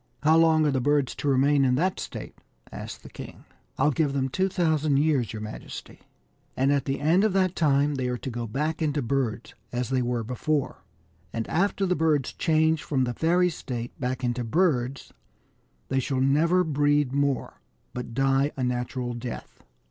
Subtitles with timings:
[0.23, 2.35] "How long are the birds to remain in that state?"
[2.71, 3.45] asked the king."
[3.77, 5.99] I'll give them 2,000 years, your majesty;
[6.57, 9.89] and at the end of that time they are to go back into birds, as
[9.89, 10.83] they were before.
[11.31, 15.13] And after the birds change from the fairy state back into birds,
[15.89, 17.61] they shall never breed more,
[17.93, 19.61] but die a natural death."